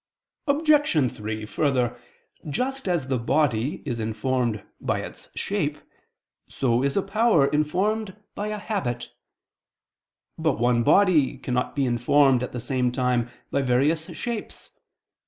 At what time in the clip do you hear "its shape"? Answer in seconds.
5.01-5.77